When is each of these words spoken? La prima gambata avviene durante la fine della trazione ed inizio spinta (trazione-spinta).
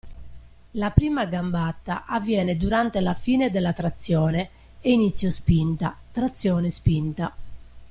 La 0.81 0.89
prima 0.89 1.25
gambata 1.25 2.05
avviene 2.07 2.57
durante 2.57 2.99
la 3.01 3.13
fine 3.13 3.51
della 3.51 3.71
trazione 3.71 4.49
ed 4.81 4.93
inizio 4.93 5.29
spinta 5.29 5.95
(trazione-spinta). 6.11 7.31